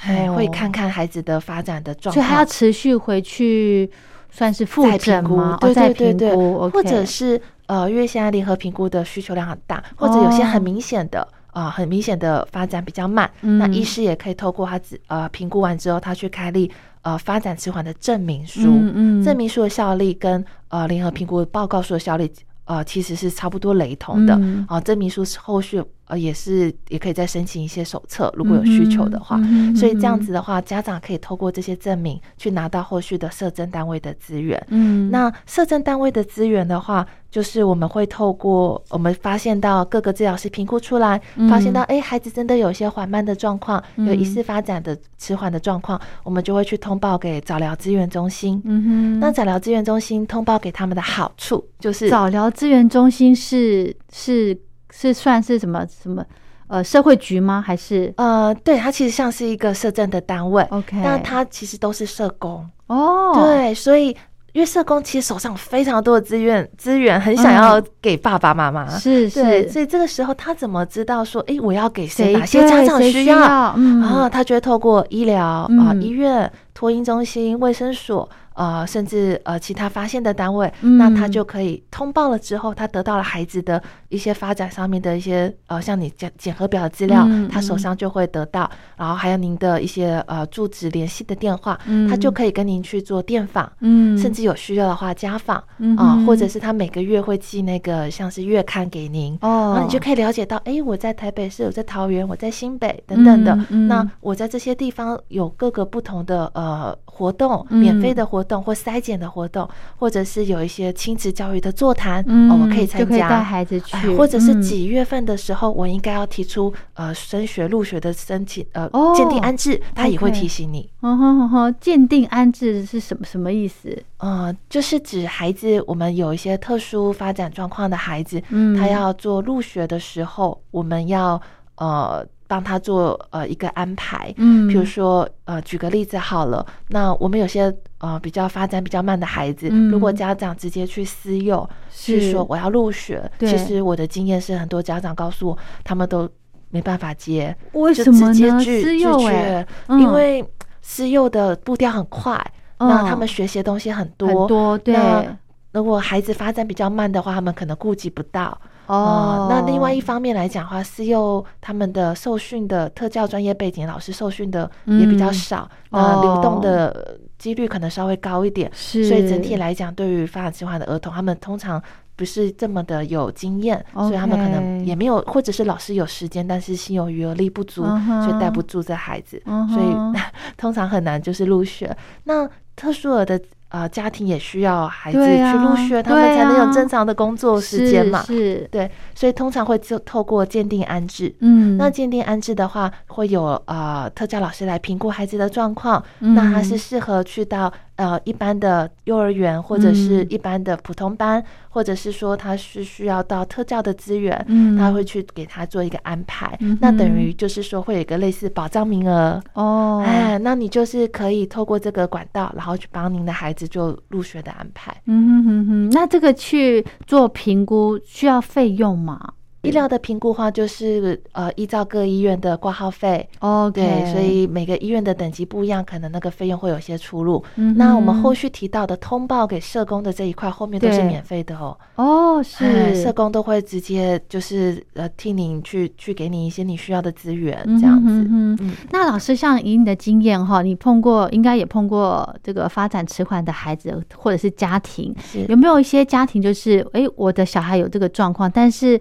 [0.00, 2.44] 哎、会哦看看孩子的发展的状所以他要。
[2.44, 3.88] 持续回去，
[4.30, 6.34] 算是复再评估诊吗？，对对对对，
[6.70, 11.26] 或者是呃，因为现在联合评估的需求量很大，或者有些哦很明显的
[11.56, 13.72] 啊、呃很明显的发展比较慢，那嗯。
[13.72, 19.24] 医师也可以透过他自呃评估完之后，他去开立呃发展迟缓的证明书，嗯嗯。
[19.24, 22.30] 证明书的效力跟呃联合评估报告书的效力
[22.66, 24.34] 呃其实是差不多雷同的。
[24.36, 24.66] 嗯。
[24.68, 29.40] 啊、证明书是后续呃也是也可以再申请一些手册，如果有需求的话。
[29.76, 34.60] 所以这样子的话，家长可以透过这些证明去拿到后续的社政单位的资源。
[34.70, 48.60] 嗯，那社政单位的资源的话，就是我们会透过我们发现到各个治疗师评估出来，发现到哎、诶孩子真的有一些缓慢的状况，有疑嗯似发展的迟缓的状况，我们就会去通报给早疗资源中心。
[48.64, 54.56] 嗯哼，那早疗资源中心通报给他们的好处就是，早疗资源中心是是
[54.90, 56.24] 是算是什么什么
[56.68, 57.62] 呃社会局吗？
[57.64, 60.96] 还是呃，对，它其实像是一个社政的单位，OK？
[60.98, 64.16] 那它其实都是社工，哦，，对，所以。
[64.52, 72.32] 因为社工其实手上有非常多的资源，资源很想要给爸爸妈妈，是对，是所以这个时候他怎么知道说，诶，我要给谁？
[72.32, 73.36] 哪些家长需需要？
[73.76, 83.82] 然后他就会透过医疗啊、嗯医院、托婴中心、卫生所，呃，甚至呃其他发现的单位，嗯那他就可以通报了之后，他得到了孩子的
[84.16, 92.08] 一些发展上面的一些呃，像你检检核表的资料，嗯他手嗯上就会得到，然后还有您的一些呃住址联系的电话，嗯。
[92.08, 93.70] 他就可以跟您去做电访。
[93.80, 103.54] 嗯，甚至有需要的话家访嗯啊、哼或者是他每个月会寄那个像是月刊给您，哦，然后你就可以了解到，哎，我在台北市，我在桃园，我在新北等等的。
[103.88, 107.76] 那我在这些地方有各个不同的呃活动，嗯。
[107.86, 113.04] 免费的活动或筛检的活动，或者是有一些亲子教育的座谈，我可以参加。
[113.04, 120.90] 就可以带孩子去，哎或者是嗯几月份的时候，我应该要提出呃升学入学的申请呃哦鉴定安置，他也会提醒你。
[121.00, 123.96] 嗯哼哼哼，鉴定安置是什么什么意思？
[124.18, 131.40] 呃，就是指孩子，我们有一些特殊发展状况的孩子，嗯他要做入学的时候，我们要
[131.76, 134.32] 呃帮他做呃一个安排。
[134.36, 142.30] 嗯比如说呃，举个例子好了，那我们有些呃比较发展比较慢的孩子，嗯如果家长直接去私幼是。
[142.30, 146.28] 说我要入学，其实我的经验是很多家长告诉我，他们都
[146.70, 148.60] 没办法接，就为什么直接呢？
[148.60, 150.00] 私幼绝哎，嗯。
[150.00, 150.44] 因为
[150.82, 152.34] 私幼的步调很快，
[152.78, 153.18] 那他嗯。
[153.18, 154.94] 们学习的东西很多，很多对。
[154.94, 155.36] 那
[155.76, 158.58] 如果孩子发展比较慢的话，他们可能顾及不到。
[158.86, 159.46] 哦。
[159.50, 165.34] 呃，那另外一方面来讲的话，私幼他们的受训的特教专业背景老师受训的也比较嗯。
[165.34, 168.70] 少，那流动哦的几率可能稍微高一点。
[168.72, 171.82] 是，所以整体来讲，对于发展迟缓的儿童，他们通常
[172.16, 179.86] 不是这么的有经验，所以他们可能也没有，或者是老师有时间，但是心有余而力不足，所以带不住这孩子，嗯所以
[180.56, 181.94] 通常很难就是入学。
[182.24, 188.22] 那特殊儿的呃家庭也需要孩子去入学，他们才能有啊正常的工作时间嘛。
[188.22, 191.34] 是，对，所以通常会就透过鉴定安置。
[191.40, 206.56] 嗯，那鉴定安置的话，会有呃特教老师来评估孩子的状况，嗯那他是适合去到呃一般的幼儿园或者是一般的普通班，或者是说他是需要到特教的资源，嗯他会去给他做一个安排。
[206.60, 209.42] 嗯那等于就是说会有一个类似保障名额。
[209.54, 214.94] 哦，哎，那你就是可以透过这个管道，然后去帮您的孩子做入学的安排。
[215.06, 219.32] 嗯哼哼哼，那这个去做评估需要费用吗？
[219.66, 227.42] 医疗的评估话，就是呃依照各医院的挂号费，OK，对，所以每个医院的等级不一样，可能那个费用会有些出入。
[227.56, 231.76] 嗯那我们后续提到的通报给社工的这一块，后面都是免费的哦。
[231.96, 238.76] 哦哎是社工都会直接就是呃替您去去给你一些你需要的资源，嗯这样子。
[238.90, 249.00] 那老师，像以你的经验哈，你碰过应该也碰过这个发展迟缓的孩子或者是家庭，是有没有一些家庭就是，诶，我的小孩有这个状况，但是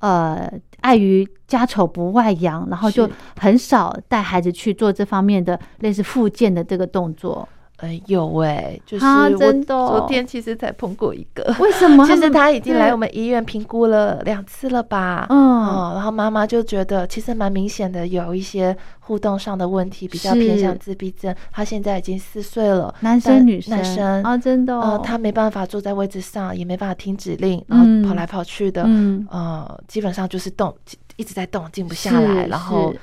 [0.00, 3.08] 呃，碍于家丑不外扬，然后就
[3.40, 7.48] 很少带孩子去做这方面的类似复健的这个动作。
[7.78, 12.16] 呃有哎、就是啊我昨天其实才碰过一个， 为什么们？
[12.16, 15.26] 其实他已经来我们们医院评估了两次了吧？
[15.28, 21.34] 嗯哦，然后妈妈就觉得其实蛮明显的，有一些互动上的问题，比较偏向自闭症。
[21.52, 30.74] 他现在已经四岁了，男生女生男生啊，真的哦呃，，他没办法坐在位置上，也没办法听指令，然后嗯跑来跑去的，嗯，呃，基本上就是动，
[31.16, 32.98] 一直在动，静不下来，然后是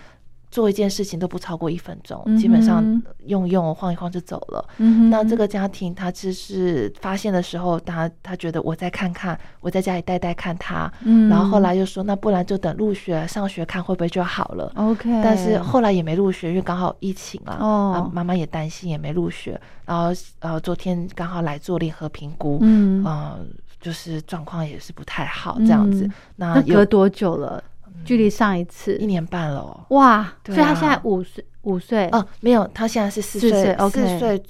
[0.53, 4.63] 做一件事情都不超过一分钟，嗯基本上用一用晃一晃就走了。
[5.09, 14.71] 那这个家庭，他只是发现的时候，他他觉得我再看看，我在家里带带看他，嗯然后后来又说，那不然就等入学上学看会不会就好了。
[14.75, 23.39] OK，但是后来也没入学，因为刚好疫情啊，哦啊妈妈也担心也没入学，然后呃昨天刚好来做联合评估，嗯，呃
[23.81, 26.07] 就是状况也是不太好这样子。
[26.35, 27.63] 那隔多久了？
[28.05, 28.97] 距离上一次。
[28.97, 29.85] 一年半了哦。
[29.89, 32.07] 哇，所以他现在五岁，五岁。
[32.11, 34.43] 哦，没有，他现在是四四岁四岁，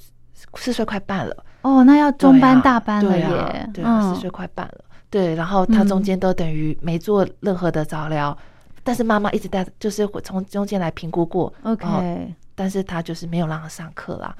[0.56, 1.44] 四岁快半了。
[1.62, 4.84] 哦，那要中班大班了对啊耶，对四岁快半了。
[5.08, 8.36] 对，然后他嗯中间都等于没做任何的早疗，
[8.82, 14.34] 但是妈妈一直带，就是会从中间来评估过，OK，哦但是他就是没有让他上课啦。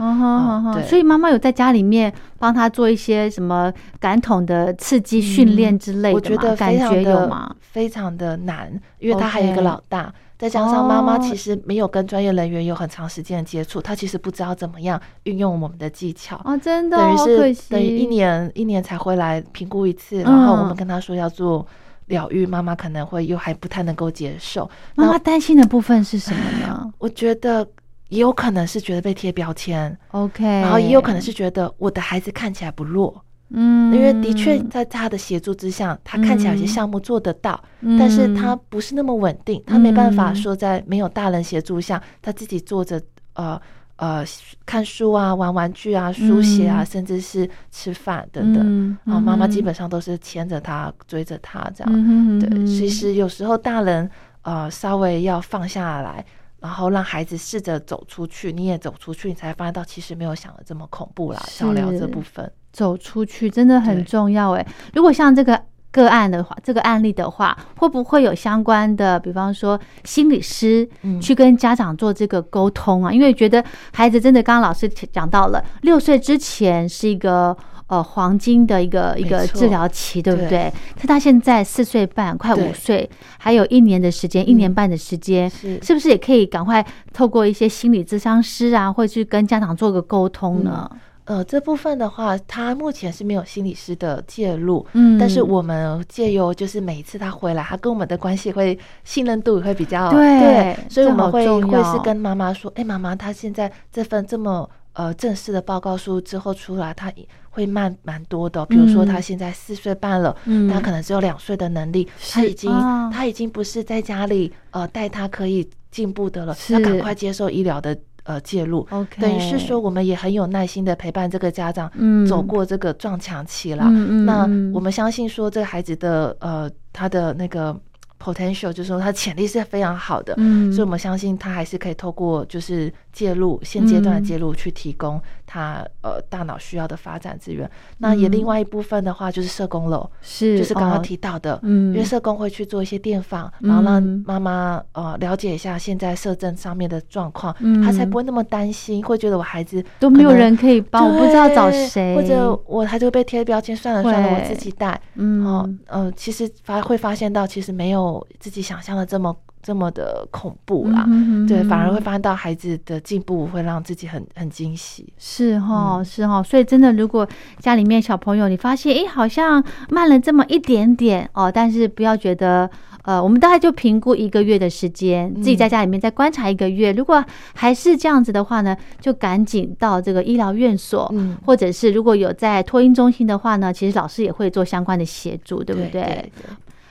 [0.89, 7.55] 所以妈妈有在家里面帮他做一些什么感统的刺激训练之类的我觉得感觉有的吗？
[7.61, 10.13] 非常的难，因为他还有一个老大。
[10.37, 16.39] 再加上妈妈哦其实没有跟专业人员有很长时间的接触，她其实不知道怎么样运用我们的技巧。
[16.45, 21.65] 哦，真的等于是等于一年一年才回来评估一次，嗯然后我们跟她说要做
[22.07, 24.69] 疗愈，妈妈可能会又还不太能够接受。
[24.97, 27.67] 妈妈担心的部分是什么呢我觉得
[28.09, 43.01] 也有可能是觉得被贴标签，？OK，然后也有可能是觉得我的孩子看起来不弱，嗯，因为的确在他的协助之下，他看起来有些项目做得到，嗯，但是他不是那么稳定，他没办法嗯说在没有大人协助下，他自己坐着
[43.35, 43.61] 呃
[43.97, 44.25] 呃
[44.67, 48.63] 看书啊、玩玩具啊、书写啊，嗯甚至是吃饭等等。
[48.65, 52.41] 嗯啊，妈妈基嗯本上都是牵着他、追着他这样。
[52.41, 54.09] 对，哼其实有时候大人
[54.43, 56.25] 呃稍微要放下来，
[56.65, 61.43] 然后让孩子试着走出去，你也走出去，你才发现到其实没有想的这么恐怖啦。
[61.47, 64.67] 少聊这部分，走出去真的很重要哎。
[64.95, 73.13] 如果像这个个案的话，这个案例的话，会不会有相关的，比方说心理师嗯去跟家长做这个沟通啊？
[73.13, 77.55] 因为觉得孩子真的，刚刚老师讲到了，六岁之前是一个。
[77.87, 80.49] 呃，黄金的一个一个治疗期，对不对？
[80.49, 80.73] 对？
[81.01, 85.79] 可他现在四岁半，快五岁，还有一年的时间，一年半的时间，是。
[85.83, 90.91] 是不是也可以赶快透过一些心理咨商师啊，或去跟家长做个沟通呢？
[91.27, 94.87] 呃这部分的话，他目前是没有心理师的介入。
[94.93, 95.19] 嗯。
[95.19, 107.11] 但是我们借由就是每一次他回来，他跟我们的关系会信任度也会比较对这好所以我们会会是跟妈妈说，哎、妈妈，他现在这份这么呃正式的报告书之后出来，他
[107.55, 109.23] 会慢蛮多的哦、比如说他嗯。
[109.23, 110.69] 现在四岁半了，嗯。
[110.69, 113.09] 他可能只有两岁的能力，他已经、啊。
[113.15, 118.85] 他已经不是在家里呃带他可以进步的了，是要赶快接受医疗的呃介入。
[118.91, 122.27] OK，等于是说，我们也很有耐心的陪伴这个家长，嗯。
[122.27, 123.87] 走过这个撞墙期啦。
[123.89, 124.25] 嗯。
[124.25, 124.73] 嗯那嗯。
[124.75, 127.75] 我们相信说，这个孩子的呃，他的那个
[128.21, 130.73] potential，就是说他潜力是非常好的，嗯。
[130.73, 134.25] 所以我们相信他还是可以透过就是介入现阶段的嗯。
[134.25, 137.71] 介入去提供他呃大脑需要的发展资源。
[137.99, 147.81] 那也嗯另外一部分的话就是社工了，是就是刚刚哦提到的，嗯因为社工会去做一些电访，然后让嗯妈妈呃了解一下现在社政上面的状况，嗯。
[147.83, 155.01] 他才不会那么担心，会觉得我孩子都没有人可以帮，我不知道找谁，或者我孩子会被贴标签，算了算了，我自己带。
[155.15, 155.45] 嗯。
[155.47, 161.05] 哦，呃，其实发会发现到，其实没有自己想象的这么这么的恐怖啦。
[161.09, 165.13] 嗯对，反而会发现到孩子的进步，会让自己很很惊喜。
[165.19, 166.05] 是哈，嗯。
[166.05, 167.27] 是哈，所以真的，如果
[167.59, 172.71] 家里面小朋友你发现，诶，好像慢了这么一点点哦，但是不要觉得，
[173.05, 186.03] 呃，我们大概就评估一个月的时间，自己在家里面再观察一个月，如果还是这样子的话呢，就赶紧到这个医疗院所，嗯，或者是如果有在托婴中心的话呢，其实老师也会做相关的协助，对不对？
[186.03, 186.33] 对对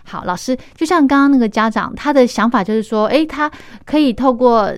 [0.04, 3.50] 好，老师，就像刚刚那个家长，他的想法就是说，诶，他
[3.86, 4.72] 可以透过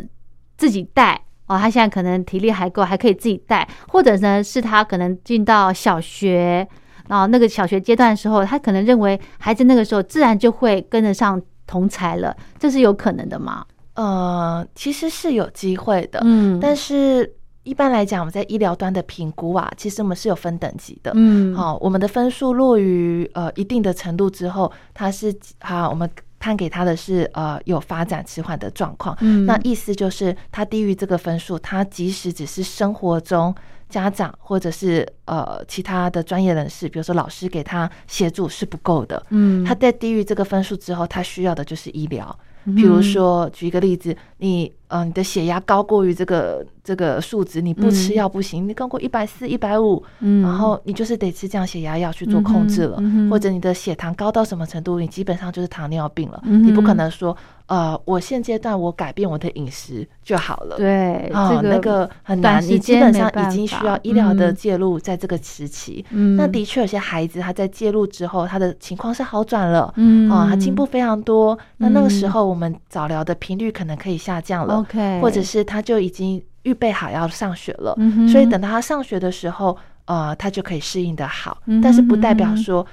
[0.57, 6.67] 自己带哦，他现在可能体力还够，还可以自己带，或者呢是他可能进到小学，
[7.07, 13.65] 然后那个小学阶段的时候，他可能认为孩子那个时候自然就会跟得上同才了，这是有可能的吗？
[13.95, 17.32] 呃，其实是有机会的，嗯但是
[17.66, 21.11] 一般来讲，我们在医疗端的评估啊，其实我们是有分等级的。
[21.16, 26.09] 嗯，好、我们的分数落于呃一定的程度之后，它是啊，我们
[26.39, 29.18] 判给他的是呃有发展迟缓的状况。
[29.22, 33.53] 嗯那意思就是，他低于这个分数，他即使只是生活中
[33.89, 39.26] 家长或者是呃其他的专业人士，比如说老师给他协助是不够的。
[39.30, 42.38] 嗯，他在低于这个分数之后，他需要的就是医疗。
[42.68, 48.16] 嗯比如说，举一个例子，你呃你的血压高过于这个这个数值，你不吃嗯。
[48.16, 57.36] 药不行，你高过一百四、一百五，嗯，然后你就是得吃降血压药去做控制了，嗯嗯或者你的血糖高到什么程度，你基本上就是糖尿病了，嗯你不可能说
[57.66, 60.78] 呃我现阶段我改变我的饮食就好了。
[60.78, 66.06] 对，啊、这个那个很难，你基本上已经需要医疗的嗯介入，在这个时期。
[66.12, 70.30] 嗯，那的确有些孩子他在介入之后，他的情况是好转了，嗯。
[70.30, 71.58] 啊，他进步非常多。
[71.78, 81.62] 那那个时嗯候我们早疗的频率可能可以下降了 OK，或者是他就已经预备好要上学了，嗯所以等到他上学的时候，呃，他就可以适应的好。
[81.66, 82.86] 嗯但是不代表说，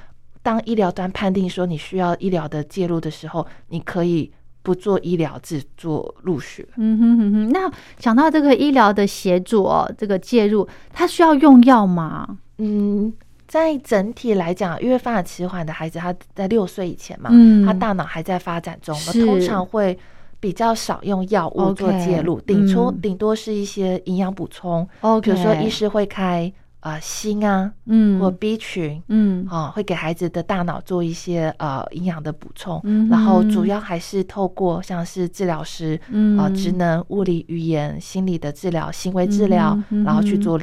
[0.43, 4.31] 当医疗端判定说你需要医疗的介入的时候，你可以
[4.63, 6.67] 不做医疗，只做入学。
[6.77, 12.39] 嗯哼哼哼，那讲到这个医疗的协助哦，这个介入，他需要用药吗？
[12.59, 13.13] 嗯，
[13.49, 19.99] 在整体来讲，因为发展迟缓的孩子，他在六岁以前嘛，嗯他大脑还在发展中，我们通常会
[20.43, 23.01] 比较少用药物做介入，顶多嗯。
[23.01, 24.85] 顶多是一些营养补充
[25.23, 28.19] 比如说医师会开呃锌啊嗯。
[28.19, 29.01] 或 B 群。
[29.07, 29.47] 嗯。
[29.49, 36.37] 啊、会给孩子的大脑做一些呃营养的补充，嗯然后主要还是透过像是治疗师，嗯。
[36.37, 40.61] 啊、职能、物理、语言、心理的治疗、行为治疗，然后去做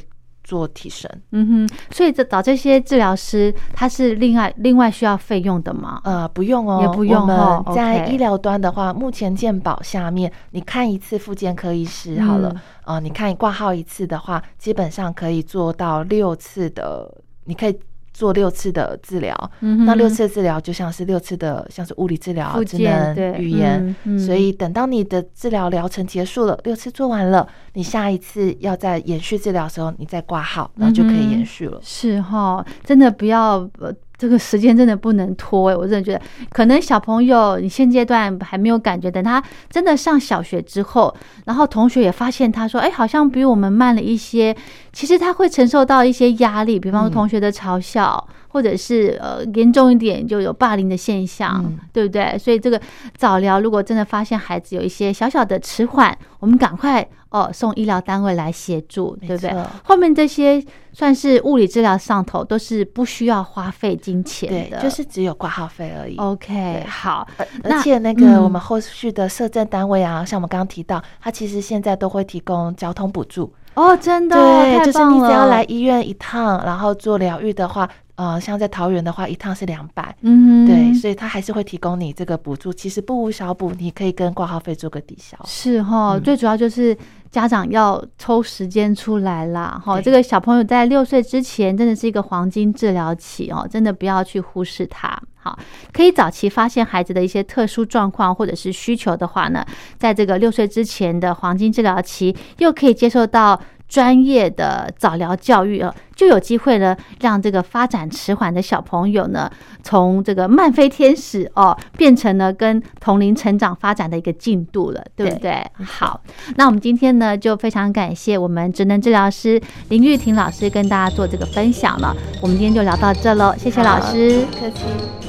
[0.50, 1.08] 做提升。
[1.32, 6.02] 嗯哼，所以这找这些治疗师，他是另外另外需要费用的吗？
[6.04, 17.08] 呃，不用哦，也不用我哦们在医疗端的话，目前健保下面，你看一次复健科医师好了，嗯呃，你看挂号一次的话，基本上可以做到六次的，
[17.45, 17.80] 你可以
[18.20, 19.34] 做六次的治疗。
[19.61, 23.95] 嗯那六次的治疗就像是六次的，像是物理治疗、复职能、语言。
[24.20, 31.80] 所以等到你的治疗疗程结束了，六次做完了，你下一次要在延续治疗的时候，你再挂号，然后就可以延续了。
[31.82, 41.15] 是哈，真的不要呃，这个时间真的不能拖哎，我真的觉得，可能小朋友你现阶段还没有感觉，等他真的上小学之后，
[41.45, 44.53] 然后同学也发现他说，哎，好像比我们慢了一些，
[44.91, 47.13] 其实他会承受到一些压力，比方说嗯。
[47.20, 52.38] 同学的嘲笑，或者是呃严重一点就有霸凌的现象，嗯对不对？
[52.38, 52.80] 所以这个
[53.16, 59.56] 早疗如果真的发现孩子有一些小小的迟缓，我们赶快哦送医疗单位来协助，对不对？
[59.84, 66.18] 后面这些算是物理治疗上头，都是不需要花费金钱对的，，就是只有挂号费而已。
[66.18, 67.28] OK 好，
[67.64, 73.54] 而且那个嗯我们后续的社政单位啊，像我们刚刚提到，他其实现在都会提供交通补助。
[73.76, 77.88] 哦，真的对，就是你只要来医院一趟，然后做疗愈的话，
[78.20, 80.13] 呃，像在桃园的话，一趟是两百。
[80.24, 85.39] 嗯，对，所以他还是会提供你这个补助，其实不无小补，你可以跟挂号费做个抵消。
[85.45, 86.93] 是哈，嗯最主要就是
[87.32, 95.17] 家长要抽时间出来啦，哈，这个小朋友在六岁之前真的是一个黄金治疗期哦，真的不要去忽视它。
[95.38, 95.57] 好，
[95.93, 99.65] 可以早期发现孩子的一些特殊状况或者是需求的话呢，
[99.97, 103.57] 在这个六岁之前的黄金治疗期，又可以接受到。
[103.90, 109.52] 专业的早疗教育哦，就有机会呢，让这个发展迟缓的小朋友呢，
[109.84, 115.66] 从这个慢飞天使哦，变成了跟同龄成长发展的一个进度了，对不对？
[115.84, 116.22] 好，
[116.56, 119.60] 那我们今天呢，就非常感谢我们职能治疗师
[119.90, 122.16] 林玉婷老师跟大家做这个分享了。
[122.42, 124.46] 我们今天就聊到这喽，谢谢老师。
[124.52, 125.29] 客气。